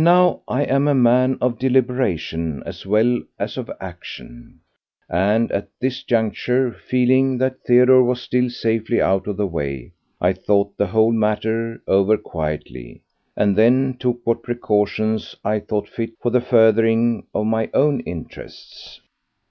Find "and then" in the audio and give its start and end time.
13.36-13.98